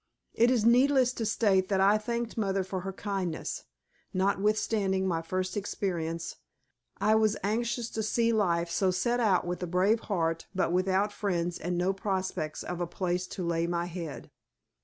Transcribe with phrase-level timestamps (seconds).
[0.33, 3.65] It is needless to state that I thanked mother for her kindness.
[4.15, 6.37] Notwithstanding my first experience,
[6.99, 11.13] I was anxious to see life so set out with a brave heart, but without
[11.13, 14.31] friends and no prospects of a place to lay my head.